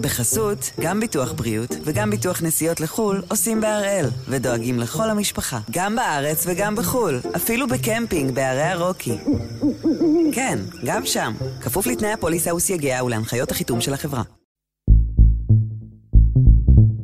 [0.00, 6.44] בחסות, גם ביטוח בריאות וגם ביטוח נסיעות לחו"ל עושים בהראל, ודואגים לכל המשפחה, גם בארץ
[6.48, 9.18] וגם בחו"ל, אפילו בקמפינג בערי הרוקי.
[10.32, 14.22] כן, גם שם, כפוף לתנאי הפוליסה וסייגיה ולהנחיות החיתום של החברה.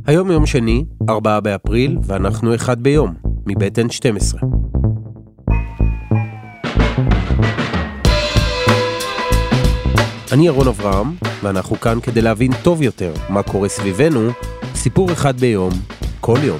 [0.07, 3.15] היום יום שני, 4 באפריל, ואנחנו אחד ביום,
[3.47, 4.37] מבית N12.
[10.33, 11.15] אני ירון אברהם,
[11.47, 14.31] ואנחנו כאן כדי להבין טוב יותר מה קורה סביבנו,
[14.75, 15.71] סיפור אחד ביום,
[16.21, 16.59] כל יום.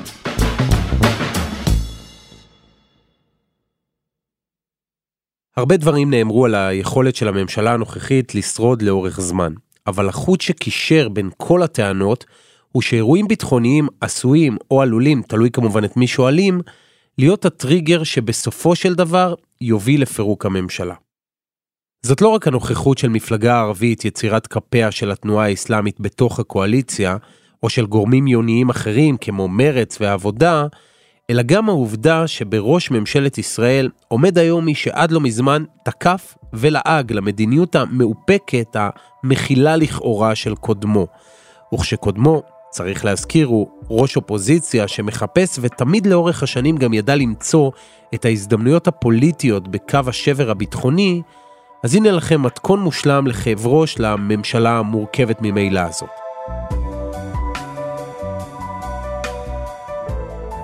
[5.57, 9.53] הרבה דברים נאמרו על היכולת של הממשלה הנוכחית לשרוד לאורך זמן,
[9.87, 12.25] אבל החוט שקישר בין כל הטענות
[12.73, 16.61] הוא שאירועים ביטחוניים עשויים או עלולים, תלוי כמובן את מי שואלים,
[17.19, 20.95] להיות הטריגר שבסופו של דבר יוביל לפירוק הממשלה.
[22.07, 27.17] זאת לא רק הנוכחות של מפלגה ערבית יצירת כפיה של התנועה האסלאמית בתוך הקואליציה,
[27.63, 30.67] או של גורמים יוניים אחרים כמו מרץ והעבודה,
[31.31, 37.77] אלא גם העובדה שבראש ממשלת ישראל עומד היום מי שעד לא מזמן תקף ולעג למדיניות
[37.77, 41.07] המאופקת, המכילה לכאורה של קודמו.
[41.75, 47.71] וכשקודמו, צריך להזכיר, הוא ראש אופוזיציה שמחפש ותמיד לאורך השנים גם ידע למצוא
[48.15, 51.23] את ההזדמנויות הפוליטיות בקו השבר הביטחוני,
[51.83, 56.11] אז הנה לכם מתכון מושלם לכאב ראש לממשלה המורכבת ממילא הזאת.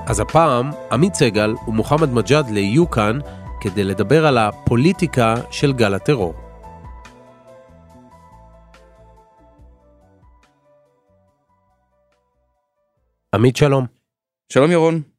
[0.06, 3.18] אז הפעם עמית סגל ומוחמד מג'אדלה יהיו כאן
[3.60, 6.34] כדי לדבר על הפוליטיקה של גל הטרור.
[13.34, 13.86] עמית שלום.
[14.52, 15.11] שלום ירון.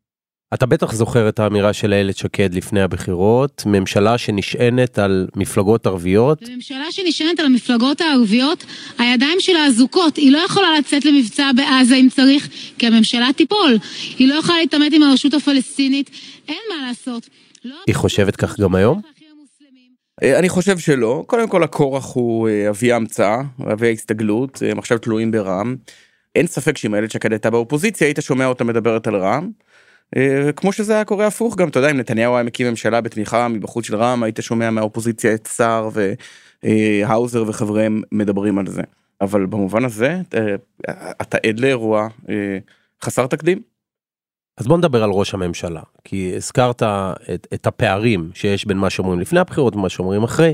[0.53, 6.41] אתה בטח זוכר את האמירה של איילת שקד לפני הבחירות, ממשלה שנשענת על מפלגות ערביות.
[6.49, 8.65] ממשלה שנשענת על המפלגות הערביות,
[8.97, 13.77] הידיים שלה אזוקות, היא לא יכולה לצאת למבצע בעזה אם צריך, כי הממשלה תיפול.
[14.17, 16.09] היא לא יכולה להתעמת עם הרשות הפלסטינית,
[16.47, 17.29] אין מה לעשות.
[17.65, 19.01] לא היא חושבת כך גם היום?
[20.23, 23.41] אה, אני חושב שלא, קודם כל הכורח הוא אה, אבי ההמצאה,
[23.73, 25.75] אבי ההסתגלות, הם עכשיו תלויים ברע"מ.
[26.35, 29.49] אין ספק שאם איילת שקד הייתה באופוזיציה היית שומע אותה מדברת על רע"מ.
[30.17, 33.47] אה, כמו שזה היה קורה הפוך גם אתה יודע אם נתניהו היה מקים ממשלה בתמיכה
[33.47, 35.89] מבחוץ של רע"מ היית שומע מהאופוזיציה את סער
[36.63, 38.81] והאוזר וחבריהם מדברים על זה
[39.21, 40.55] אבל במובן הזה אה,
[41.21, 42.57] אתה עד לאירוע אה,
[43.03, 43.61] חסר תקדים.
[44.57, 49.19] אז בוא נדבר על ראש הממשלה כי הזכרת את, את הפערים שיש בין מה שאומרים
[49.19, 50.53] לפני הבחירות ומה שאומרים אחרי.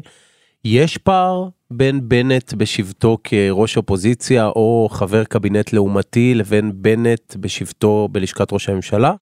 [0.66, 8.54] יש פער בין בנט בשבתו כראש אופוזיציה או חבר קבינט לעומתי לבין בנט בשבתו בלשכת
[8.54, 9.14] ראש הממשלה?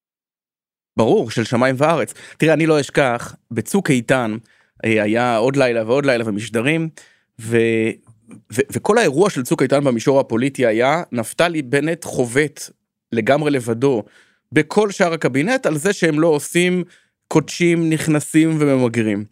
[0.97, 2.13] ברור, של שמיים וארץ.
[2.37, 4.37] תראה, אני לא אשכח, בצוק איתן
[4.85, 6.89] אה, היה עוד לילה ועוד לילה ומשדרים,
[7.41, 7.57] ו...
[8.53, 8.61] ו...
[8.71, 12.69] וכל האירוע של צוק איתן במישור הפוליטי היה נפתלי בנט חובט
[13.11, 14.03] לגמרי לבדו
[14.51, 16.83] בכל שאר הקבינט על זה שהם לא עושים
[17.27, 19.25] קודשים, נכנסים וממגרים.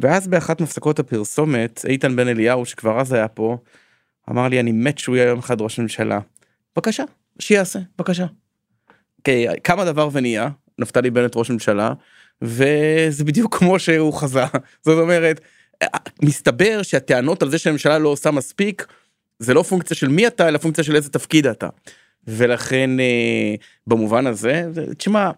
[0.00, 3.58] ואז באחת מפסקות הפרסומת, איתן בן אליהו, שכבר אז היה פה,
[4.30, 6.18] אמר לי, אני מת שהוא יהיה יום אחד ראש ממשלה.
[6.76, 7.04] בבקשה,
[7.38, 8.26] שיעשה, בבקשה.
[9.62, 11.92] קם הדבר ונהיה, נפתלי בנט ראש ממשלה
[12.42, 14.44] וזה בדיוק כמו שהוא חזה
[14.82, 15.40] זאת אומרת
[16.22, 18.86] מסתבר שהטענות על זה שהממשלה לא עושה מספיק
[19.38, 21.68] זה לא פונקציה של מי אתה אלא פונקציה של איזה תפקיד אתה.
[22.26, 23.54] ולכן אה,
[23.86, 24.64] במובן הזה
[24.98, 25.30] תשמע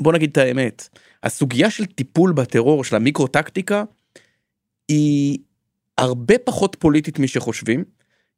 [0.00, 0.88] בוא נגיד את האמת
[1.22, 3.84] הסוגיה של טיפול בטרור של המיקרו טקטיקה
[4.88, 5.38] היא
[5.98, 7.84] הרבה פחות פוליטית משחושבים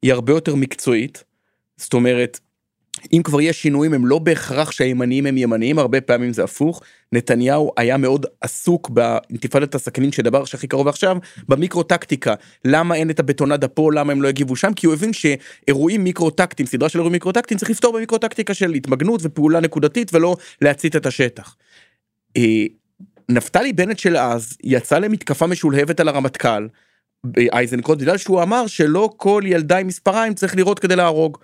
[0.01, 1.23] היא הרבה יותר מקצועית
[1.77, 2.39] זאת אומרת
[3.13, 6.81] אם כבר יש שינויים הם לא בהכרח שהימניים הם ימניים הרבה פעמים זה הפוך
[7.11, 12.33] נתניהו היה מאוד עסוק באינתיפאדת הסכנין שדבר שהכי קרוב עכשיו במיקרו טקטיקה
[12.65, 16.29] למה אין את הבטונדה פה למה הם לא יגיבו שם כי הוא הבין שאירועים מיקרו
[16.29, 20.35] טקטיים סדרה של אירועים מיקרו טקטיים צריך לפתור במיקרו טקטיקה של התמגנות ופעולה נקודתית ולא
[20.61, 21.55] להצית את השטח.
[22.37, 22.65] אה,
[23.29, 26.67] נפתלי בנט של אז יצא למתקפה משולהבת על הרמטכ"ל.
[27.53, 31.37] אייזנקוט בגלל שהוא אמר שלא כל ילדה עם מספריים צריך לראות כדי להרוג.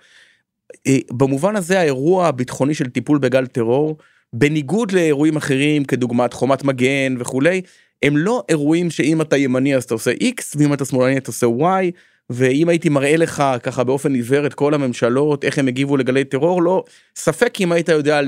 [0.86, 3.96] אה, במובן הזה האירוע הביטחוני של טיפול בגל טרור
[4.32, 7.62] בניגוד לאירועים אחרים כדוגמת חומת מגן וכולי
[8.02, 11.46] הם לא אירועים שאם אתה ימני אז אתה עושה x ואם אתה שמאלני אתה עושה
[11.46, 11.90] y
[12.30, 16.62] ואם הייתי מראה לך ככה באופן עיוור את כל הממשלות איך הם הגיבו לגלי טרור
[16.62, 16.84] לא
[17.16, 18.20] ספק אם היית יודע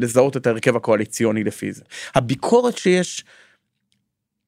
[0.00, 1.82] לזהות את ההרכב הקואליציוני לפי זה
[2.14, 3.24] הביקורת שיש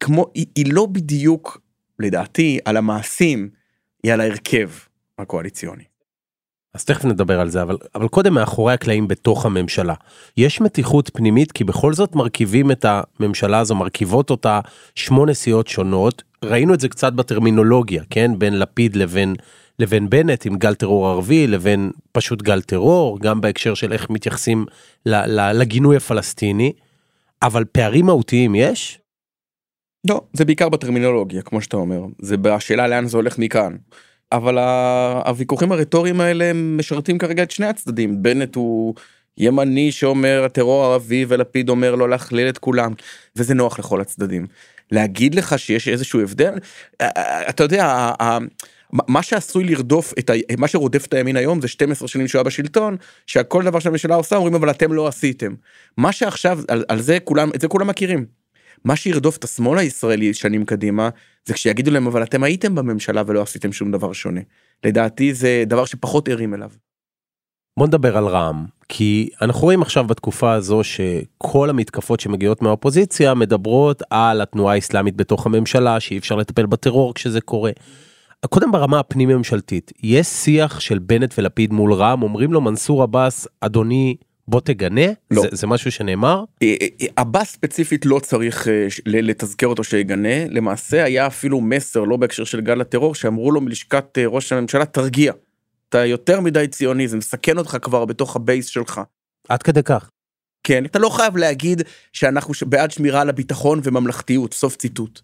[0.01, 1.61] כמו היא, היא לא בדיוק
[1.99, 3.49] לדעתי על המעשים
[4.03, 4.71] היא על ההרכב
[5.19, 5.94] הקואליציוני.
[6.75, 9.95] אז תכף נדבר על זה, אבל, אבל קודם מאחורי הקלעים בתוך הממשלה.
[10.37, 14.61] יש מתיחות פנימית כי בכל זאת מרכיבים את הממשלה הזו, מרכיבות אותה
[14.95, 16.23] שמונה סיעות שונות.
[16.45, 18.39] ראינו את זה קצת בטרמינולוגיה, כן?
[18.39, 19.35] בין לפיד לבין
[19.79, 24.67] לבין בנט עם גל טרור ערבי לבין פשוט גל טרור, גם בהקשר של איך מתייחסים
[25.07, 26.73] לגינוי הפלסטיני,
[27.43, 29.01] אבל פערים מהותיים יש?
[30.09, 32.01] לא, זה בעיקר בטרמינולוגיה, כמו שאתה אומר.
[32.19, 33.77] זה בשאלה לאן זה הולך מכאן.
[34.37, 34.59] אבל
[35.27, 38.23] הוויכוחים הרטוריים האלה משרתים כרגע את שני הצדדים.
[38.23, 38.95] בנט הוא
[39.39, 42.93] ימני שאומר הטרור ערבי ולפיד אומר לא להכליל את כולם,
[43.37, 44.47] וזה נוח לכל הצדדים.
[44.91, 46.55] להגיד לך שיש איזשהו הבדל,
[47.49, 48.13] אתה יודע,
[48.93, 50.33] מה שעשוי לרדוף את ה...
[50.59, 52.97] מה שרודף את הימין היום זה 12 שנים שהוא היה בשלטון
[53.27, 55.55] שכל דבר שהממשלה עושה אומרים אבל אתם לא עשיתם.
[55.97, 58.27] מה שעכשיו על, על זה כולם את זה כולם מכירים.
[58.85, 61.09] מה שירדוף את השמאל הישראלי שנים קדימה
[61.45, 64.41] זה כשיגידו להם אבל אתם הייתם בממשלה ולא עשיתם שום דבר שונה.
[64.85, 66.71] לדעתי זה דבר שפחות ערים אליו.
[67.79, 74.03] בוא נדבר על רע"מ כי אנחנו רואים עכשיו בתקופה הזו שכל המתקפות שמגיעות מהאופוזיציה מדברות
[74.11, 77.71] על התנועה האסלאמית בתוך הממשלה שאי אפשר לטפל בטרור כשזה קורה.
[78.51, 83.47] קודם ברמה הפנים ממשלתית יש שיח של בנט ולפיד מול רע"מ אומרים לו מנסור עבאס
[83.61, 84.17] אדוני
[84.49, 85.43] בוא תגנה לא.
[85.43, 88.67] זה, זה משהו שנאמר אה, אה, אה, עבאס ספציפית לא צריך
[89.07, 94.19] לתזכר אותו שיגנה למעשה היה אפילו מסר לא בהקשר של גל הטרור שאמרו לו מלשכת
[94.27, 95.33] ראש הממשלה תרגיע.
[95.89, 99.01] אתה יותר מדי ציוני זה מסכן אותך כבר בתוך הבייס שלך.
[99.49, 100.11] עד כדי כך.
[100.65, 101.83] כן אתה לא חייב להגיד
[102.13, 105.21] שאנחנו בעד שמירה על הביטחון וממלכתיות סוף ציטוט.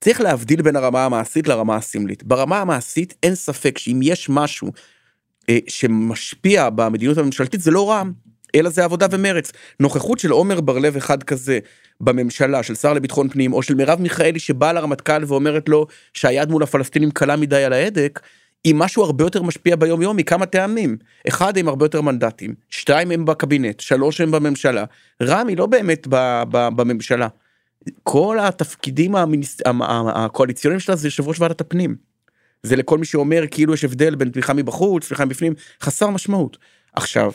[0.00, 2.24] צריך להבדיל בין הרמה המעשית לרמה הסמלית.
[2.24, 4.72] ברמה המעשית אין ספק שאם יש משהו
[5.48, 8.12] אה, שמשפיע במדיניות הממשלתית זה לא רע"מ,
[8.54, 9.52] אלא זה עבודה ומרץ.
[9.80, 11.58] נוכחות של עומר בר לב אחד כזה
[12.00, 16.62] בממשלה של שר לביטחון פנים או של מרב מיכאלי שבאה לרמטכ"ל ואומרת לו שהיד מול
[16.62, 18.20] הפלסטינים קלה מדי על ההדק,
[18.64, 20.96] היא משהו הרבה יותר משפיע ביום יום מכמה טעמים.
[21.28, 24.84] אחד הם הרבה יותר מנדטים, שתיים הם בקבינט, שלוש הם בממשלה.
[25.22, 26.06] רע"מ היא לא באמת
[26.50, 27.28] בממשלה.
[28.02, 29.60] כל התפקידים המיניס...
[30.14, 31.96] הקואליציוניים שלה זה יושב ראש ועדת הפנים.
[32.62, 36.58] זה לכל מי שאומר כאילו יש הבדל בין תמיכה מבחוץ, תמיכה מבפנים, חסר משמעות.
[36.92, 37.32] עכשיו,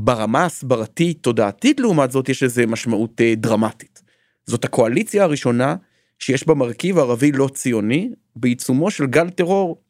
[0.00, 4.02] ברמה ההסברתית תודעתית לעומת זאת יש איזה משמעות אה, דרמטית.
[4.46, 5.76] זאת הקואליציה הראשונה
[6.18, 9.80] שיש בה מרכיב ערבי לא ציוני בעיצומו של גל טרור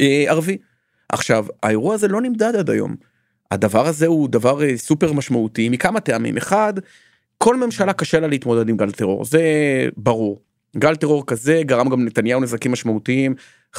[0.00, 0.58] אה, ערבי.
[1.08, 2.96] עכשיו האירוע הזה לא נמדד עד היום.
[3.50, 6.72] הדבר הזה הוא דבר אה, סופר משמעותי מכמה טעמים אחד
[7.38, 9.42] כל ממשלה קשה לה להתמודד עם גל טרור זה
[9.96, 10.40] ברור.
[10.76, 13.34] גל טרור כזה גרם גם נתניהו נזקים משמעותיים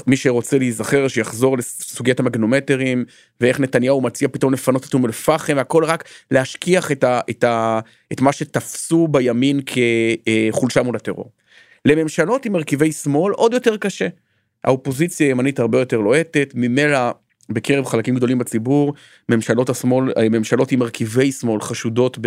[0.07, 3.05] מי שרוצה להיזכר שיחזור לסוגיית המגנומטרים
[3.41, 7.43] ואיך נתניהו מציע פתאום לפנות את אום אל פחם הכל רק להשכיח את, ה, את,
[7.43, 7.79] ה,
[8.13, 11.31] את מה שתפסו בימין כחולשה מול הטרור.
[11.85, 14.07] לממשלות עם מרכיבי שמאל עוד יותר קשה.
[14.63, 17.11] האופוזיציה הימנית הרבה יותר לוהטת ממילא
[17.49, 18.93] בקרב חלקים גדולים בציבור
[19.29, 22.17] ממשלות השמאל אה, ממשלות עם מרכיבי שמאל חשודות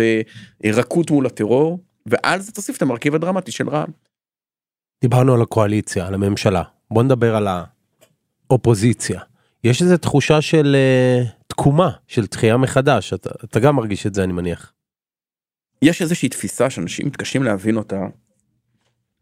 [0.63, 3.91] ברכות מול הטרור ועל זה תוסיף את המרכיב הדרמטי של רע"מ.
[5.01, 7.47] דיברנו על הקואליציה על הממשלה בוא נדבר על
[8.49, 9.21] האופוזיציה
[9.63, 14.23] יש איזה תחושה של uh, תקומה של תחייה מחדש אתה, אתה גם מרגיש את זה
[14.23, 14.73] אני מניח.
[15.81, 17.99] יש איזושהי תפיסה שאנשים מתקשים להבין אותה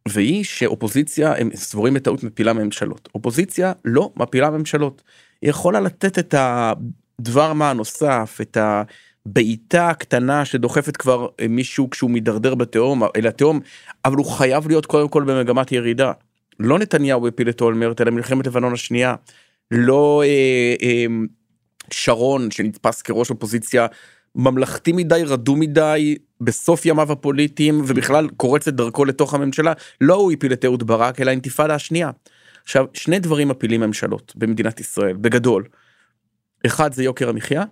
[0.07, 5.01] והיא שאופוזיציה הם סבורים בטעות מפילה ממשלות אופוזיציה לא מפילה ממשלות
[5.41, 12.55] היא יכולה לתת את הדבר מה הנוסף את הבעיטה הקטנה שדוחפת כבר מישהו כשהוא מידרדר
[12.55, 13.59] בתהום אל התהום
[14.05, 16.11] אבל הוא חייב להיות קודם כל במגמת ירידה.
[16.59, 19.15] לא נתניהו הפיל את אולמרט אלא מלחמת לבנון השנייה
[19.71, 21.05] לא אה, אה,
[21.91, 23.87] שרון שנתפס כראש אופוזיציה
[24.35, 30.31] ממלכתי מדי רדום מדי בסוף ימיו הפוליטיים ובכלל קורץ את דרכו לתוך הממשלה לא הוא
[30.31, 32.11] הפיל את אהוד ברק אלא האינתיפאדה השנייה.
[32.63, 35.63] עכשיו שני דברים מפילים ממשלות במדינת ישראל בגדול.
[36.65, 37.63] אחד זה יוקר המחיה.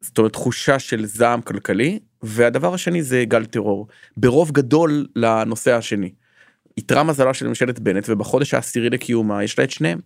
[0.00, 6.10] זאת אומרת תחושה של זעם כלכלי והדבר השני זה גל טרור ברוב גדול לנושא השני.
[6.76, 9.98] יתרה מזלה של ממשלת בנט ובחודש העשירי לקיומה יש לה את שניהם.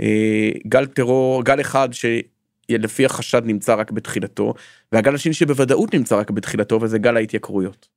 [0.00, 4.54] אה, גל טרור גל אחד שלפי החשד נמצא רק בתחילתו
[4.92, 7.88] והגל השני שבוודאות נמצא רק בתחילתו וזה גל ההתייקרויות.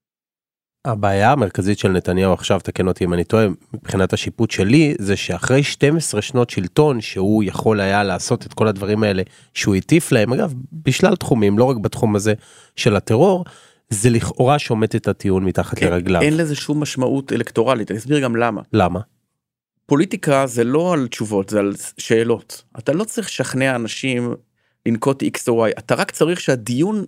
[0.86, 5.64] הבעיה המרכזית של נתניהו עכשיו תקן אותי אם אני טועה מבחינת השיפוט שלי זה שאחרי
[5.64, 10.54] 12 שנות שלטון שהוא יכול היה לעשות את כל הדברים האלה שהוא הטיף להם אגב
[10.74, 12.34] בשלל תחומים לא רק בתחום הזה
[12.76, 13.46] של הטרור
[13.89, 16.22] זה לכאורה שומט את הטיעון מתחת כן, לרגליו.
[16.22, 18.62] אין לזה שום משמעות אלקטורלית אני אסביר גם למה.
[18.74, 19.00] למה?
[19.86, 24.34] פוליטיקה זה לא על תשובות זה על שאלות אתה לא צריך לשכנע אנשים
[24.86, 27.06] לנקוט x או y אתה רק צריך שהדיון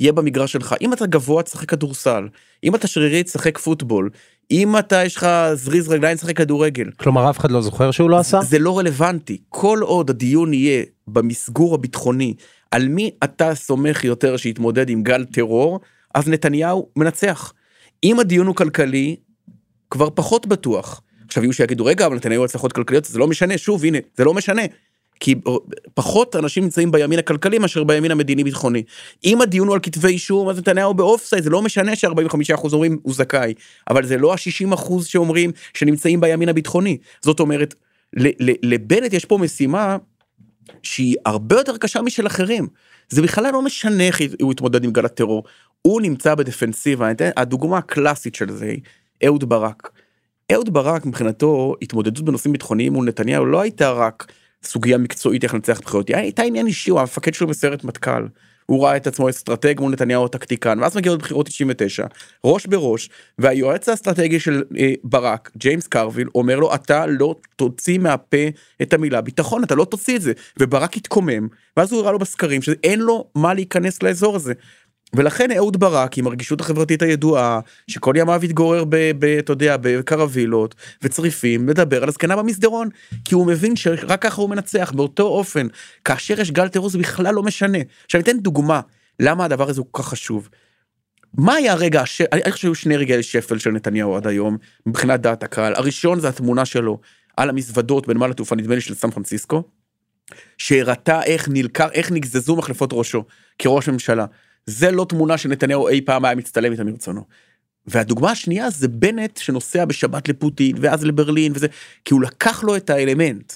[0.00, 2.28] יהיה במגרש שלך אם אתה גבוה תשחק כדורסל
[2.64, 4.10] אם אתה שרירי תשחק פוטבול
[4.50, 6.90] אם אתה יש לך זריז רגליים תשחק כדורגל.
[6.96, 8.40] כלומר אף אחד לא זוכר שהוא לא עשה?
[8.40, 12.34] זה לא רלוונטי כל עוד הדיון יהיה במסגור הביטחוני
[12.70, 15.80] על מי אתה סומך יותר שיתמודד עם גל טרור
[16.14, 17.52] אז נתניהו מנצח.
[18.04, 19.16] אם הדיון הוא כלכלי
[19.90, 21.02] כבר פחות בטוח.
[21.26, 24.34] עכשיו יהיו שיגידו רגע אבל נתניהו הצלחות כלכליות זה לא משנה שוב הנה זה לא
[24.34, 24.62] משנה.
[25.20, 25.34] כי
[25.94, 28.82] פחות אנשים נמצאים בימין הכלכלי מאשר בימין המדיני ביטחוני.
[29.24, 33.14] אם הדיון הוא על כתבי אישום אז נתניהו באופסייד זה לא משנה ש45% אומרים הוא
[33.14, 33.54] זכאי
[33.90, 37.74] אבל זה לא ה-60% שאומרים שנמצאים בימין הביטחוני זאת אומרת
[38.62, 39.96] לבנט יש פה משימה
[40.82, 42.66] שהיא הרבה יותר קשה משל אחרים
[43.08, 45.44] זה בכלל לא משנה איך הוא יתמודד עם גל הטרור
[45.82, 48.80] הוא נמצא בדפנסיבה הדוגמה הקלאסית של זה היא
[49.26, 49.90] אהוד ברק.
[50.52, 54.32] אהוד ברק מבחינתו התמודדות בנושאים ביטחוניים מול נתניהו לא הייתה רק
[54.64, 58.26] סוגיה מקצועית איך לנצח בחירות הייתה עניין אישי הוא המפקד שלו בסיירת מטכ"ל.
[58.66, 62.06] הוא ראה את עצמו אסטרטג מול נתניהו טקטיקן ואז מגיעות בחירות 99
[62.44, 68.46] ראש בראש והיועץ האסטרטגי של אה, ברק ג'יימס קרוויל אומר לו אתה לא תוציא מהפה
[68.82, 72.62] את המילה ביטחון אתה לא תוציא את זה וברק התקומם ואז הוא הראה לו בסקרים
[72.62, 74.52] שאין לו מה להיכנס לאזור הזה
[75.14, 78.96] ולכן אהוד ברק עם הרגישות החברתית הידועה שכל ימיו התגורר ב...
[79.18, 82.88] ב אתה יודע בקרווילות וצריפים מדבר על הזקנה במסדרון
[83.24, 85.66] כי הוא מבין שרק ככה הוא מנצח באותו אופן
[86.04, 87.78] כאשר יש גל טרור זה בכלל לא משנה.
[88.04, 88.80] עכשיו אני אתן דוגמה
[89.20, 90.48] למה הדבר הזה הוא כל כך חשוב.
[91.34, 92.20] מה היה הרגע ש...
[92.20, 96.28] אני חושב שהיו שני רגעי שפל של נתניהו עד היום מבחינת דעת הקהל הראשון זה
[96.28, 97.00] התמונה שלו
[97.36, 99.62] על המזוודות בנמל התעופה נדמה לי של סן פרנסיסקו.
[100.58, 103.24] שהראתה איך נלקר איך נגזזו מחלפות ראשו
[103.58, 104.26] כראש ממשלה.
[104.66, 107.24] זה לא תמונה שנתניהו אי פעם היה מצטלם איתה מרצונו.
[107.86, 111.66] והדוגמה השנייה זה בנט שנוסע בשבת לפוטין ואז לברלין וזה
[112.04, 113.52] כי הוא לקח לו את האלמנט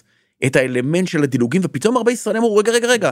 [0.47, 3.11] את האלמנט של הדילוגים ופתאום הרבה ישראלים אמרו רגע רגע רגע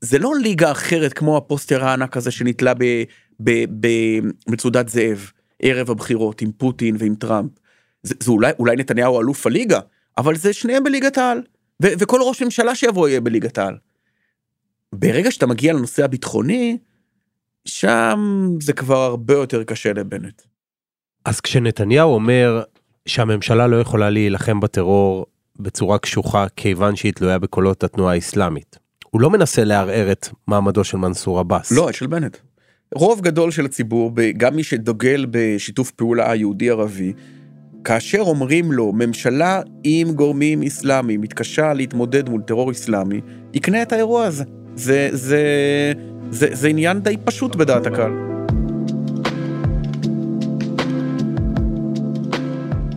[0.00, 2.72] זה לא ליגה אחרת כמו הפוסטר הענק הזה שנתלה
[3.40, 5.30] במצודת זאב
[5.62, 7.50] ערב הבחירות עם פוטין ועם טראמפ.
[8.02, 9.80] זה, זה אולי אולי נתניהו אלוף הליגה
[10.18, 11.42] אבל זה שניהם בליגת העל
[11.82, 13.76] וכל ראש ממשלה שיבוא יהיה בליגת העל.
[14.92, 16.78] ברגע שאתה מגיע לנושא הביטחוני
[17.66, 20.42] שם זה כבר הרבה יותר קשה לבנט.
[21.24, 22.62] אז כשנתניהו אומר
[23.06, 28.78] שהממשלה לא יכולה להילחם בטרור בצורה קשוחה כיוון שהיא תלויה בקולות התנועה האסלאמית,
[29.10, 31.72] הוא לא מנסה לערער את מעמדו של מנסור עבאס.
[31.72, 32.36] לא, של בנט.
[32.94, 37.12] רוב גדול של הציבור, גם מי שדוגל בשיתוף פעולה יהודי-ערבי,
[37.84, 43.20] כאשר אומרים לו ממשלה עם גורמים אסלאמיים מתקשה להתמודד מול טרור אסלאמי,
[43.54, 44.44] יקנה את האירוע הזה.
[44.74, 45.42] זה, זה,
[46.30, 48.12] זה, זה עניין די פשוט בדעת הקהל.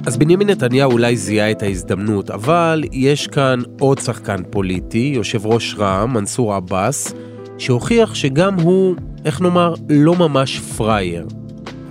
[0.06, 5.76] אז בנימין נתניהו אולי זיהה את ההזדמנות, אבל יש כאן עוד שחקן פוליטי, יושב ראש
[5.78, 7.14] רע"מ, מנסור עבאס,
[7.58, 8.96] שהוכיח שגם הוא,
[9.26, 11.28] איך נאמר, לא ממש פראייר.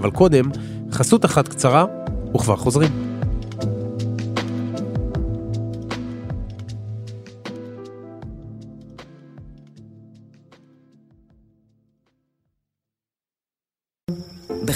[0.00, 0.45] אבל קודם,
[0.92, 1.85] חסות אחת קצרה,
[2.35, 3.08] וכבר חוזרים.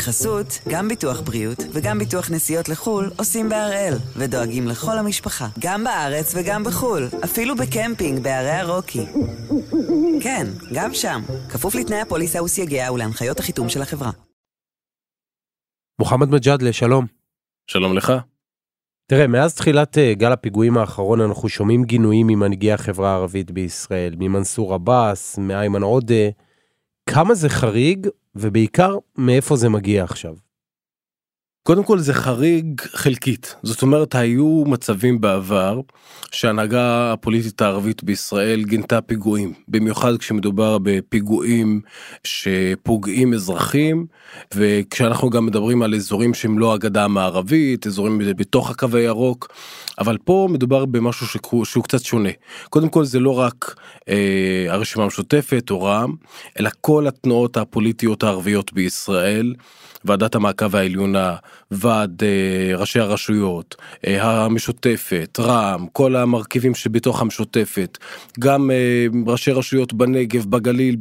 [0.03, 6.35] בחסות, גם ביטוח בריאות וגם ביטוח נסיעות לחו"ל עושים בהראל, ודואגים לכל המשפחה, גם בארץ
[6.35, 9.07] וגם בחו"ל, אפילו בקמפינג בערי הרוקי.
[10.23, 14.11] כן, גם שם, כפוף לתנאי הפוליסה וסייגיה ולהנחיות החיתום של החברה.
[15.99, 17.07] מוחמד מג'אדלה, שלום.
[17.67, 18.13] שלום לך.
[19.07, 24.75] תראה, מאז תחילת אה, גל הפיגועים האחרון אנחנו שומעים גינויים ממנהיגי החברה הערבית בישראל, ממנסור
[24.75, 26.29] עבאס, מאיימן עודה.
[27.07, 30.35] כמה זה חריג ובעיקר מאיפה זה מגיע עכשיו.
[31.65, 35.81] קודם כל זה חריג חלקית זאת אומרת היו מצבים בעבר
[36.31, 41.81] שההנהגה הפוליטית הערבית בישראל גינתה פיגועים במיוחד כשמדובר בפיגועים
[42.25, 44.07] שפוגעים אזרחים
[44.55, 49.49] וכשאנחנו גם מדברים על אזורים שהם לא הגדה המערבית אזורים בתוך הקו הירוק
[49.99, 52.31] אבל פה מדובר במשהו שהוא, שהוא קצת שונה
[52.71, 53.75] קודם כל זה לא רק
[54.09, 56.15] אה, הרשימה המשותפת או רע"מ
[56.61, 59.55] אלא כל התנועות הפוליטיות הערביות בישראל.
[60.05, 61.37] ועדת המעקב העליונה,
[61.71, 67.99] ועד אה, ראשי הרשויות, אה, המשותפת, רע"מ, כל המרכיבים שבתוך המשותפת,
[68.39, 70.97] גם אה, ראשי רשויות בנגב, בגליל,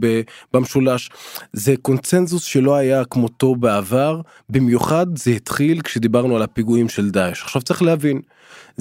[0.54, 1.10] במשולש,
[1.54, 7.44] זה קונצנזוס שלא היה כמותו בעבר, במיוחד זה התחיל כשדיברנו על הפיגועים של דאעש.
[7.44, 8.22] עכשיו צריך להבין,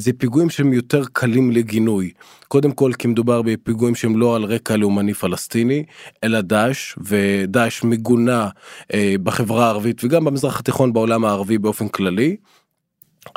[0.01, 2.11] זה פיגועים שהם יותר קלים לגינוי.
[2.49, 5.85] קודם כל כי מדובר בפיגועים שהם לא על רקע לאומני פלסטיני,
[6.25, 8.49] אלא דאעש, ודאעש מגונה
[8.95, 12.37] אה, בחברה הערבית וגם במזרח התיכון בעולם הערבי באופן כללי.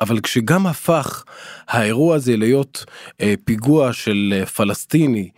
[0.02, 1.24] אבל כשגם הפך
[1.68, 2.86] האירוע הזה להיות
[3.22, 5.30] אה, פיגוע של אה, פלסטיני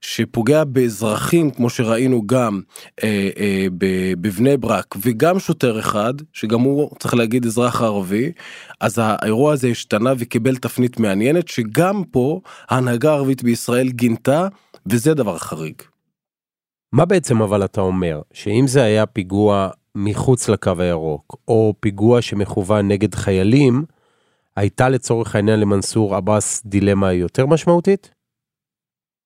[0.00, 2.60] שפוגע באזרחים כמו שראינו גם
[3.02, 3.66] אה, אה,
[4.20, 8.32] בבני ברק וגם שוטר אחד שגם הוא צריך להגיד אזרח ערבי
[8.80, 14.48] אז האירוע הזה השתנה וקיבל תפנית מעניינת שגם פה ההנהגה הערבית בישראל גינתה
[14.86, 15.74] וזה דבר חריג.
[16.92, 22.88] מה בעצם אבל אתה אומר שאם זה היה פיגוע מחוץ לקו הירוק או פיגוע שמכוון
[22.88, 23.84] נגד חיילים
[24.56, 28.19] הייתה לצורך העניין למנסור עבאס דילמה יותר משמעותית?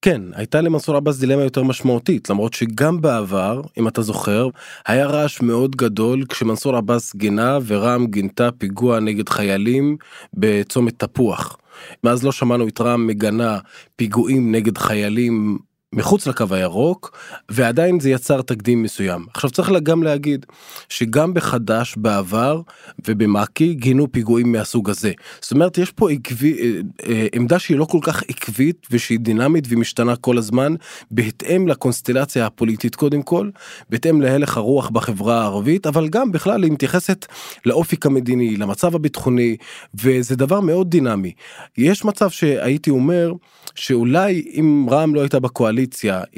[0.04, 4.49] כן, הייתה למנסור עבאס דילמה יותר משמעותית, למרות שגם בעבר, אם אתה זוכר,
[4.87, 9.96] היה רעש מאוד גדול כשמנסור עבאס גינה ורע"מ גינתה פיגוע נגד חיילים
[10.34, 11.56] בצומת תפוח.
[12.04, 13.58] מאז לא שמענו את רע"מ מגנה
[13.96, 15.58] פיגועים נגד חיילים
[15.96, 19.26] מחוץ לקו הירוק ועדיין זה יצר תקדים מסוים.
[19.34, 20.46] עכשיו צריך גם להגיד
[20.88, 22.60] שגם בחד"ש בעבר
[23.06, 25.12] ובמק"י גינו פיגועים מהסוג הזה.
[25.40, 29.64] זאת אומרת יש פה עקבי, אה, אה, עמדה שהיא לא כל כך עקבית ושהיא דינמית
[29.68, 30.74] ומשתנה כל הזמן
[31.10, 33.50] בהתאם לקונסטלציה הפוליטית קודם כל
[33.90, 37.26] בהתאם להלך הרוח בחברה הערבית אבל גם בכלל היא מתייחסת
[37.66, 39.56] לאופק המדיני למצב הביטחוני
[39.94, 41.32] וזה דבר מאוד דינמי.
[41.78, 43.32] יש מצב שהייתי אומר
[43.74, 45.83] שאולי אם רע"מ לא הייתה בקואליציה,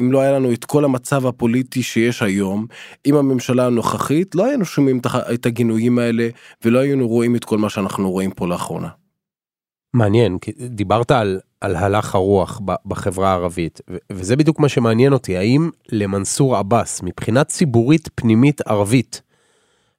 [0.00, 2.66] אם לא היה לנו את כל המצב הפוליטי שיש היום,
[3.04, 5.00] עם הממשלה הנוכחית, לא היינו שומעים
[5.34, 6.28] את הגינויים האלה
[6.64, 8.88] ולא היינו רואים את כל מה שאנחנו רואים פה לאחרונה.
[9.94, 13.80] מעניין, דיברת על, על הלך הרוח בחברה הערבית,
[14.12, 19.22] וזה בדיוק מה שמעניין אותי, האם למנסור עבאס, מבחינה ציבורית פנימית ערבית,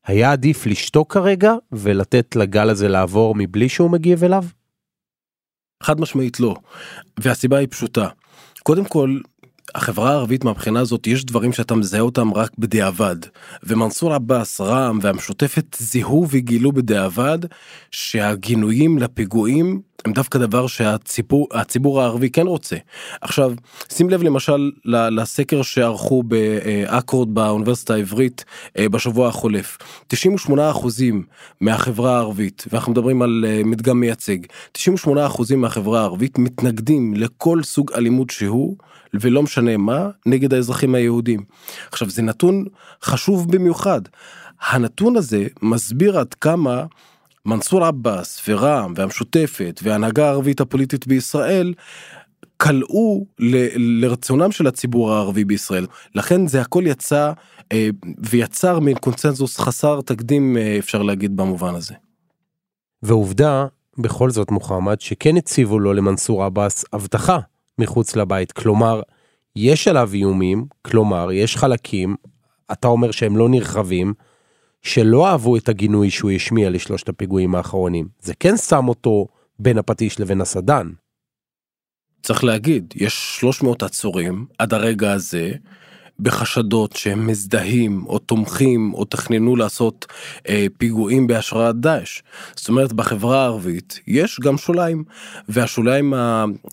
[0.06, 4.44] היה עדיף לשתוק כרגע ולתת לגל הזה לעבור מבלי שהוא מגיב אליו?
[5.84, 6.56] חד משמעית לא.
[7.20, 8.10] והסיבה היא פשוטה.
[8.64, 9.20] קודם כל,
[9.76, 13.16] החברה הערבית מהבחינה הזאת יש דברים שאתה מזהה אותם רק בדיעבד.
[13.64, 17.40] ומנסור עבאס רע"מ והמשותפת זיהו וגילו בדיעבד
[17.92, 22.76] שהגינויים לפיגועים הם דווקא דבר שהציבור הציבור הערבי כן רוצה
[23.22, 23.54] עכשיו
[23.90, 28.46] שים לב למשל לסקר שערכו באקורד באוניברסיטה העברית
[28.78, 29.78] אה, בשבוע החולף
[30.08, 31.24] 98 אחוזים
[31.62, 34.38] מהחברה הערבית ואנחנו מדברים על אה, מדגם מייצג
[34.72, 38.76] 98 אחוזים מהחברה הערבית מתנגדים לכל סוג אלימות שהוא.
[39.14, 41.44] ולא משנה מה, נגד האזרחים היהודים.
[41.92, 42.66] עכשיו זה נתון
[43.04, 44.02] חשוב במיוחד.
[44.62, 46.86] הנתון הזה מסביר עד כמה
[47.48, 51.74] מנסור עבאס ורע"מ והמשותפת וההנהגה הערבית הפוליטית בישראל
[52.58, 55.86] קלעו ל- לרצונם של הציבור הערבי בישראל
[56.16, 57.32] לכן זה הכל יצא
[57.72, 57.90] אה,
[58.20, 61.94] ויצר מין קונצנזוס חסר תקדים אה, אפשר להגיד במובן הזה.
[63.04, 63.66] ועובדה
[63.98, 67.40] בכל זאת מוחמד שכן הציבו לו למנסור עבאס הבטחה
[67.80, 68.52] מחוץ לבית.
[68.52, 69.02] כלומר,
[69.56, 72.16] יש עליו איומים, כלומר, יש חלקים,
[72.72, 74.14] אתה אומר שהם לא נרחבים,
[74.88, 78.08] שלא אהבו את הגינוי שהוא השמיע לשלושת הפיגועים האחרונים.
[78.20, 79.28] זה כן שם אותו
[79.60, 80.92] בין הפטיש לבין הסדן.
[82.24, 85.52] צריך להגיד, יש 300 עצורים עד הרגע הזה,
[86.20, 90.06] בחשדות שהם מזדהים או תומכים או תכננו לעשות
[90.50, 92.22] אה, פיגועים בהשראת דאעש.
[92.56, 95.04] זאת אומרת בחברה הערבית יש גם שוליים
[95.50, 96.14] והשוליים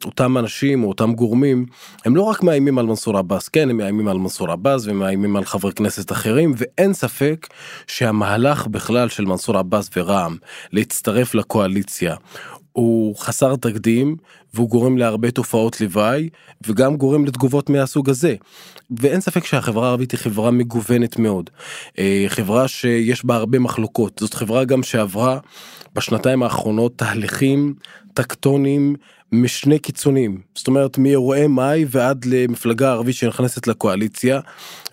[0.04, 1.66] אותם אנשים או אותם גורמים
[2.04, 5.44] הם לא רק מאיימים על מנסור עבאס כן הם מאיימים על מנסור עבאס ומאיימים על
[5.44, 7.46] חברי כנסת אחרים ואין ספק
[7.86, 10.36] שהמהלך בכלל של מנסור עבאס ורע"מ
[10.72, 12.16] להצטרף לקואליציה
[12.74, 14.16] הוא חסר תקדים
[14.54, 16.28] והוא גורם להרבה תופעות לוואי
[16.66, 18.34] וגם גורם לתגובות מהסוג הזה.
[18.90, 21.50] ואין ספק שהחברה הערבית היא חברה מגוונת מאוד.
[21.98, 25.38] אה, חברה שיש בה הרבה מחלוקות זאת חברה גם שעברה
[25.94, 27.74] בשנתיים האחרונות תהליכים
[28.14, 28.96] טקטונים
[29.32, 30.40] משני קיצונים.
[30.54, 34.40] זאת אומרת מאירועי מאי ועד למפלגה ערבית שנכנסת לקואליציה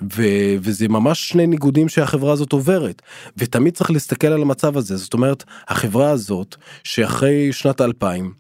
[0.02, 3.02] ו- וזה ממש שני ניגודים שהחברה הזאת עוברת.
[3.38, 4.98] ותמיד צריך להסתכל על המצב הזה.
[4.98, 8.34] זאת אומרת החברה הזאת שאחרי שנת 2000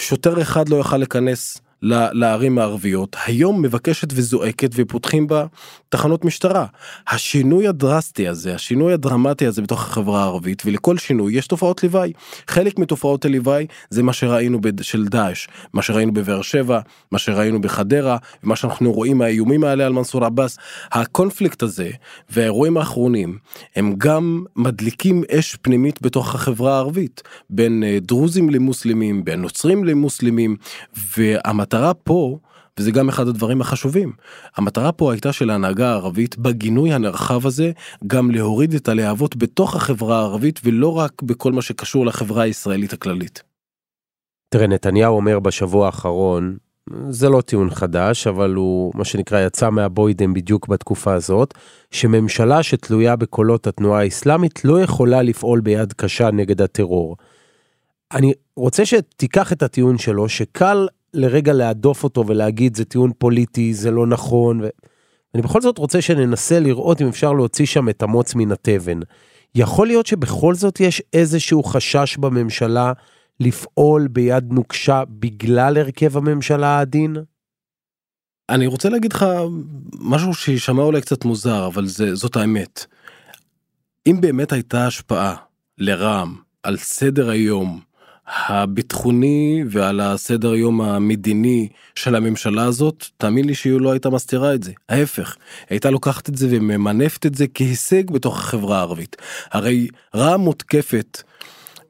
[0.00, 5.46] שוטר אחד לא יוכל לכנס לערים הערביות היום מבקשת וזועקת ופותחים בה
[5.88, 6.66] תחנות משטרה.
[7.08, 12.12] השינוי הדרסטי הזה השינוי הדרמטי הזה בתוך החברה הערבית ולכל שינוי יש תופעות לוואי
[12.48, 16.80] חלק מתופעות הלוואי זה מה שראינו של דאעש מה שראינו בבאר שבע
[17.12, 20.58] מה שראינו בחדרה מה שאנחנו רואים מהאיומים האלה על מנסור עבאס
[20.92, 21.90] הקונפליקט הזה
[22.30, 23.38] והאירועים האחרונים
[23.76, 30.56] הם גם מדליקים אש פנימית בתוך החברה הערבית בין אה, דרוזים למוסלמים בין נוצרים למוסלמים
[31.16, 31.73] והמטרה.
[31.74, 32.38] המטרה פה,
[32.78, 34.12] וזה גם אחד הדברים החשובים,
[34.56, 37.72] המטרה פה הייתה של ההנהגה הערבית בגינוי הנרחב הזה,
[38.06, 43.42] גם להוריד את הלהבות בתוך החברה הערבית ולא רק בכל מה שקשור לחברה הישראלית הכללית.
[44.48, 46.56] תראה, נתניהו אומר בשבוע האחרון,
[47.10, 51.54] זה לא טיעון חדש, אבל הוא, מה שנקרא, יצא מהבוידם בדיוק בתקופה הזאת,
[51.90, 57.16] שממשלה שתלויה בקולות התנועה האסלאמית לא יכולה לפעול ביד קשה נגד הטרור.
[58.12, 63.90] אני רוצה שתיקח את הטיעון שלו, שקל לרגע להדוף אותו ולהגיד זה טיעון פוליטי, זה
[63.90, 64.60] לא נכון.
[64.60, 69.00] ואני בכל זאת רוצה שננסה לראות אם אפשר להוציא שם את המוץ מן התבן.
[69.54, 72.92] יכול להיות שבכל זאת יש איזשהו חשש בממשלה
[73.40, 77.16] לפעול ביד נוקשה בגלל הרכב הממשלה העדין?
[78.48, 79.26] אני רוצה להגיד לך
[80.00, 82.86] משהו שישמע אולי קצת מוזר, אבל זה, זאת האמת.
[84.06, 85.34] אם באמת הייתה השפעה
[85.78, 87.80] לרע"מ על סדר היום
[88.26, 94.62] הביטחוני ועל הסדר יום המדיני של הממשלה הזאת, תאמין לי שהיא לא הייתה מסתירה את
[94.62, 94.72] זה.
[94.88, 95.36] ההפך,
[95.70, 99.16] הייתה לוקחת את זה וממנפת את זה כהישג בתוך החברה הערבית.
[99.50, 101.22] הרי רע"מ מותקפת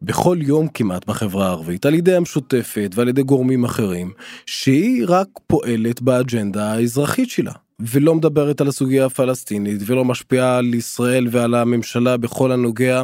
[0.02, 4.12] בכל יום כמעט בחברה הערבית על ידי המשותפת ועל ידי גורמים אחרים,
[4.46, 7.52] שהיא רק פועלת באג'נדה האזרחית שלה.
[7.80, 13.02] ולא מדברת על הסוגיה הפלסטינית ולא משפיעה על ישראל ועל הממשלה בכל הנוגע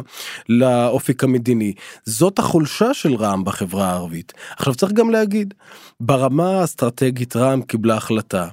[0.49, 1.73] לאופק המדיני.
[2.05, 4.33] זאת החולשה של רע"מ בחברה הערבית.
[4.57, 5.53] עכשיו צריך גם להגיד,
[6.03, 8.47] ברמה האסטרטגית רע"מ קיבלה החלטה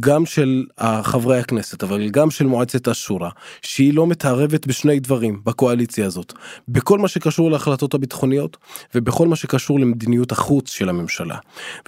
[0.00, 0.64] גם של
[1.02, 3.28] חברי הכנסת אבל גם של מועצת השורא
[3.62, 6.32] שהיא לא מתערבת בשני דברים בקואליציה הזאת
[6.68, 8.56] בכל מה שקשור להחלטות הביטחוניות
[8.94, 11.36] ובכל מה שקשור למדיניות החוץ של הממשלה.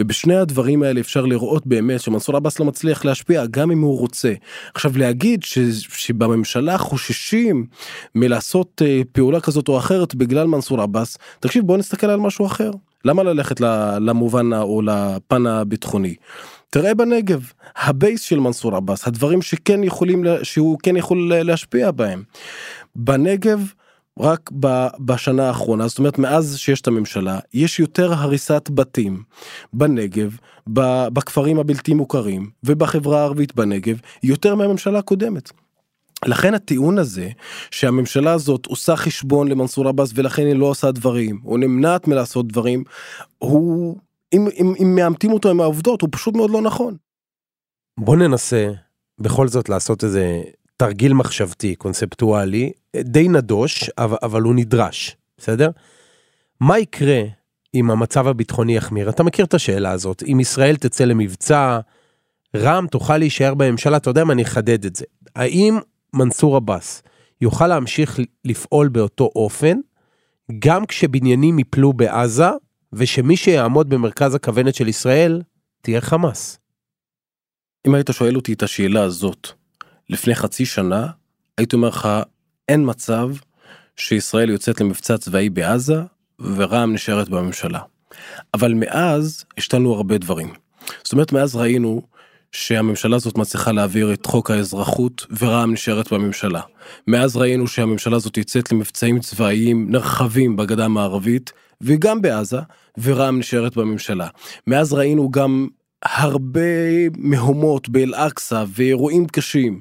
[0.01, 4.33] ובשני הדברים האלה אפשר לראות באמת שמנסור עבאס לא מצליח להשפיע גם אם הוא רוצה.
[4.75, 7.67] עכשיו להגיד ש, שבממשלה חוששים
[8.15, 12.71] מלעשות אה, פעולה כזאת או אחרת בגלל מנסור עבאס תקשיב בוא נסתכל על משהו אחר
[13.05, 13.61] למה ללכת
[14.01, 16.15] למובן או לפן הביטחוני.
[16.71, 22.23] תראה בנגב הבייס של מנסור עבאס הדברים שכן יכולים שהוא כן יכול להשפיע בהם.
[22.97, 23.73] בנגב
[24.21, 24.51] רק
[24.99, 29.23] בשנה האחרונה זאת אומרת מאז שיש את הממשלה יש יותר הריסת בתים
[29.73, 30.37] בנגב
[31.13, 35.51] בכפרים הבלתי מוכרים ובחברה הערבית בנגב יותר מהממשלה הקודמת.
[36.25, 37.31] לכן הטיעון הזה
[37.71, 42.85] שהממשלה הזאת עושה חשבון למנסור עבאס ולכן היא לא עושה דברים או נמנעת מלעשות דברים
[43.39, 43.97] הוא
[44.33, 46.97] אם, אם, אם מאמתים אותו עם העובדות הוא פשוט מאוד לא נכון.
[48.01, 48.71] בוא ננסה
[49.19, 50.43] בכל זאת לעשות איזה
[50.77, 55.71] תרגיל מחשבתי קונספטואלי די נדוש אבל, אבל הוא נדרש בסדר?
[56.61, 57.23] מה יקרה
[57.75, 61.79] אם המצב הביטחוני יחמיר אתה מכיר את השאלה הזאת אם ישראל תצא למבצע
[62.57, 65.05] רע"מ תוכל להישאר בממשלה אתה יודע מה אני אחדד את זה
[65.37, 65.79] האם
[66.17, 67.03] מנסור עבאס
[67.41, 69.79] יוכל להמשיך לפעול באותו אופן
[70.59, 72.49] גם כשבניינים יפלו בעזה
[72.93, 75.43] ושמי שיעמוד במרכז הכוונת של ישראל
[75.83, 76.59] תהיה חמאס.
[77.87, 79.49] אם היית שואל אותי את השאלה הזאת
[80.11, 81.07] לפני חצי שנה,
[81.59, 82.09] הייתי אומר לך,
[82.69, 83.31] אין מצב
[83.97, 86.03] שישראל יוצאת למבצע צבאי בעזה
[86.39, 87.81] ורע"מ נשארת בממשלה.
[88.55, 90.55] אבל מאז השתנו הרבה דברים.
[91.03, 92.03] זאת אומרת, מאז ראינו
[92.57, 96.61] שהממשלה הזאת מצליחה להעביר את חוק האזרחות ורע"מ נשארת בממשלה.
[97.07, 102.59] מאז ראינו שהממשלה הזאת יוצאת למבצעים צבאיים נרחבים בגדה המערבית וגם בעזה
[103.03, 104.29] ורע"מ נשארת בממשלה.
[104.67, 105.69] מאז ראינו גם
[106.03, 106.61] הרבה
[107.19, 109.81] מהומות באל-אקצא ואירועים קשים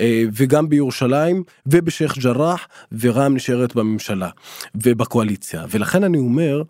[0.00, 2.68] אה, וגם בירושלים ובשייח' ג'ראח
[3.00, 4.28] ורע"מ נשארת בממשלה
[4.74, 6.62] ובקואליציה ולכן אני אומר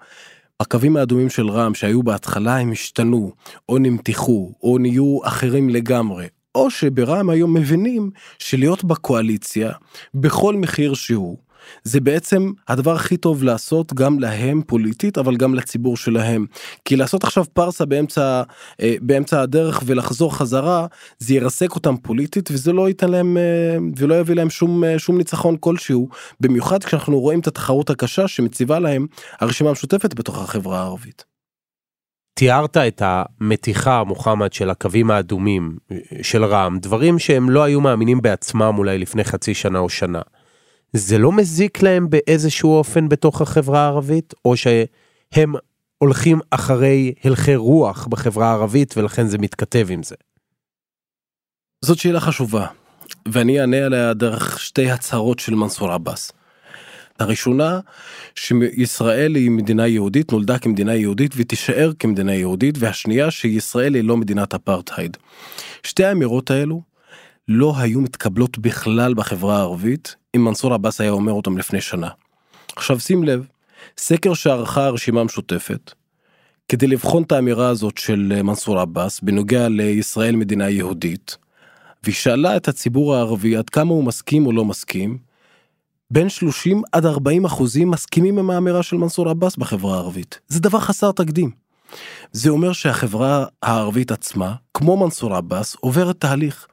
[0.61, 3.33] הקווים האדומים של רע"מ שהיו בהתחלה הם השתנו
[3.69, 9.73] או נמתחו או נהיו אחרים לגמרי או שברע"מ היום מבינים שלהיות בקואליציה
[10.15, 11.39] בכל מחיר שהוא
[11.85, 16.47] זה בעצם הדבר הכי טוב לעשות גם להם פוליטית אבל גם לציבור שלהם
[16.85, 18.43] כי לעשות עכשיו פרסה באמצע
[18.83, 20.87] אה, באמצע הדרך ולחזור חזרה
[21.19, 25.19] זה ירסק אותם פוליטית וזה לא ייתן להם אה, ולא יביא להם שום אה, שום
[25.19, 26.09] ניצחון כלשהו
[26.41, 29.07] במיוחד כשאנחנו רואים את התחרות הקשה שמציבה להם
[29.41, 31.25] הרשימה המשותפת בתוך החברה הערבית.
[32.35, 35.77] תיארת את המתיחה מוחמד של הקווים האדומים
[36.23, 40.21] של רע"מ דברים שהם לא היו מאמינים בעצמם אולי לפני חצי שנה או שנה.
[40.97, 45.55] זה לא מזיק להם באיזשהו אופן בתוך החברה הערבית, או שהם
[45.99, 50.15] הולכים אחרי הלכי רוח בחברה הערבית ולכן זה מתכתב עם זה?
[51.85, 52.67] זאת שאלה חשובה,
[53.29, 56.33] ואני אענה עליה דרך שתי הצהרות של מנסור עבאס.
[57.19, 57.81] הראשונה
[58.35, 64.55] שישראל היא מדינה יהודית נולדה כמדינה יהודית ותישאר כמדינה יהודית והשנייה שישראל היא לא מדינת
[64.55, 65.17] אפרטהייד.
[65.83, 66.83] שתי האמירות האלו
[67.49, 72.09] לא היו מתקבלות בכלל בחברה הערבית אם מנסור עבאס היה אומר אותם לפני שנה.
[72.77, 73.47] עכשיו שים לב,
[73.99, 75.93] סקר שערכה הרשימה המשותפת
[76.69, 81.37] כדי לבחון את האמירה הזאת של מנסור עבאס בנוגע לישראל מדינה יהודית
[82.03, 85.19] והיא שאלה את הציבור הערבי עד כמה הוא מסכים או לא מסכים
[86.11, 90.81] בין 30 עד 40 אחוזים מסכימים עם האמירה של מנסור עבאס בחברה הערבית זה דבר
[90.81, 91.51] חסר תקדים.
[92.33, 96.67] זה אומר שהחברה הערבית עצמה כמו מנסור עבאס עוברת תהליך.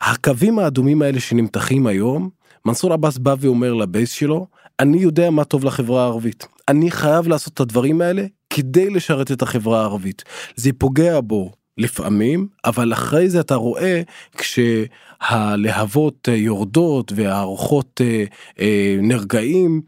[0.00, 2.30] הקווים האדומים האלה שנמתחים היום
[2.64, 4.46] מנסור עבאס בא ואומר לבייס שלו
[4.80, 6.46] אני יודע מה טוב לחברה הערבית.
[6.68, 10.24] אני חייב לעשות את הדברים האלה כדי לשרת את החברה הערבית.
[10.56, 14.02] זה פוגע בו לפעמים אבל אחרי זה אתה רואה
[14.36, 18.24] כשהלהבות יורדות והרוחות אה,
[18.60, 19.82] אה, נרגעים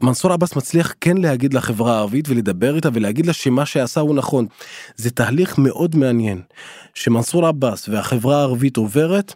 [0.00, 4.46] מנסור עבאס מצליח כן להגיד לחברה הערבית ולדבר איתה ולהגיד לה שמה שעשה הוא נכון.
[4.96, 6.42] זה תהליך מאוד מעניין
[6.94, 9.34] שמנסור עבאס והחברה הערבית עוברת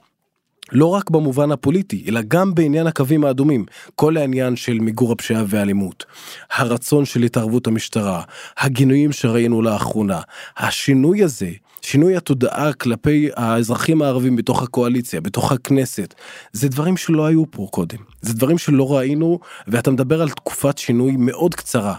[0.73, 3.65] לא רק במובן הפוליטי, אלא גם בעניין הקווים האדומים.
[3.95, 6.05] כל העניין של מיגור הפשיעה והאלימות,
[6.53, 8.23] הרצון של התערבות המשטרה,
[8.59, 10.21] הגינויים שראינו לאחרונה,
[10.57, 11.51] השינוי הזה,
[11.83, 16.15] שינוי התודעה כלפי האזרחים הערבים בתוך הקואליציה, בתוך הכנסת,
[16.53, 17.99] זה דברים שלא היו פה קודם.
[18.23, 21.95] זה דברים שלא ראינו, ואתה מדבר על תקופת שינוי מאוד קצרה.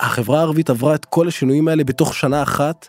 [0.00, 2.88] החברה הערבית עברה את כל השינויים האלה בתוך שנה אחת.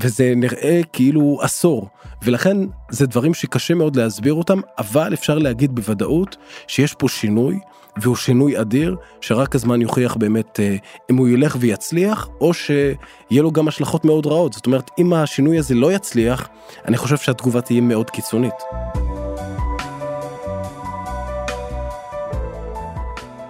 [0.00, 1.88] וזה נראה כאילו עשור
[2.22, 2.56] ולכן
[2.90, 7.58] זה דברים שקשה מאוד להסביר אותם אבל אפשר להגיד בוודאות שיש פה שינוי
[7.96, 10.76] והוא שינוי אדיר שרק הזמן יוכיח באמת אה,
[11.10, 15.58] אם הוא ילך ויצליח או שיהיה לו גם השלכות מאוד רעות זאת אומרת אם השינוי
[15.58, 16.48] הזה לא יצליח
[16.88, 18.54] אני חושב שהתגובה תהיה מאוד קיצונית.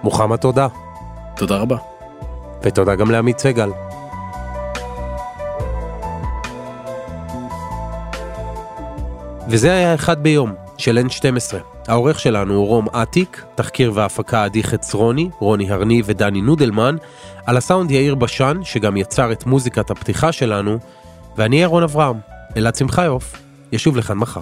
[0.03, 0.67] מוחמד תודה.
[1.35, 1.77] תודה רבה.
[2.63, 3.86] ותודה גם לעמית סגל.
[9.49, 11.55] וזה היה אחד ביום של N12.
[11.87, 16.95] העורך שלנו הוא רום אטיק, תחקיר והפקה עדי חצרוני, רוני הרני ודני נודלמן,
[17.45, 20.77] על הסאונד יאיר בשן, שגם יצר את מוזיקת הפתיחה שלנו,
[21.37, 22.17] ואני ירון אברהם,
[22.57, 23.35] אלעד שמחיוף,
[23.71, 24.41] ישוב לכאן מחר.